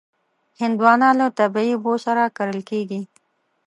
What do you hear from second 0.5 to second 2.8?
هندوانه له طبعي اوبو سره کرل